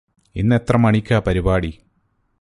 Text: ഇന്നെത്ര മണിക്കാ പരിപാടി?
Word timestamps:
ഇന്നെത്ര 0.35 0.77
മണിക്കാ 0.77 1.19
പരിപാടി? 1.19 1.71